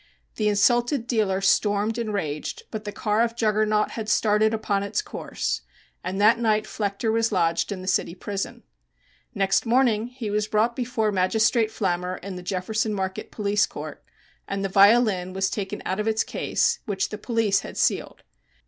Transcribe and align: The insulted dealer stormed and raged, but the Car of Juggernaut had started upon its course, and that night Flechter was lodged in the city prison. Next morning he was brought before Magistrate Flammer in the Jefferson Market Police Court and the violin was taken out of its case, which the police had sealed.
The 0.37 0.47
insulted 0.49 1.05
dealer 1.05 1.41
stormed 1.41 1.99
and 1.99 2.11
raged, 2.11 2.63
but 2.71 2.85
the 2.85 2.91
Car 2.91 3.21
of 3.21 3.35
Juggernaut 3.35 3.91
had 3.91 4.09
started 4.09 4.51
upon 4.51 4.81
its 4.81 4.99
course, 4.99 5.61
and 6.03 6.19
that 6.19 6.39
night 6.39 6.63
Flechter 6.65 7.11
was 7.11 7.31
lodged 7.31 7.71
in 7.71 7.83
the 7.83 7.87
city 7.87 8.15
prison. 8.15 8.63
Next 9.35 9.63
morning 9.63 10.07
he 10.07 10.31
was 10.31 10.47
brought 10.47 10.75
before 10.75 11.11
Magistrate 11.11 11.69
Flammer 11.69 12.17
in 12.23 12.35
the 12.35 12.41
Jefferson 12.41 12.95
Market 12.95 13.29
Police 13.29 13.67
Court 13.67 14.03
and 14.47 14.65
the 14.65 14.69
violin 14.69 15.33
was 15.33 15.51
taken 15.51 15.83
out 15.85 15.99
of 15.99 16.07
its 16.07 16.23
case, 16.23 16.79
which 16.87 17.09
the 17.09 17.19
police 17.19 17.59
had 17.59 17.77
sealed. 17.77 18.23